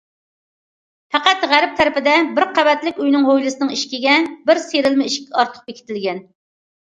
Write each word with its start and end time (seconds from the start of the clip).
پەقەت 1.15 1.43
غەرب 1.51 1.75
تەرىپىدە 1.81 2.15
بىر 2.39 2.45
قەۋەتلىك 2.55 3.01
ئۆينىڭ 3.03 3.27
ھويلىسىنىڭ 3.29 3.73
ئىشىكىگە 3.75 4.15
بىر 4.51 4.61
سىيرىلما 4.63 5.09
ئىشىك 5.11 5.29
ئارتۇق 5.43 5.69
بېكىتىلگەن. 5.69 6.25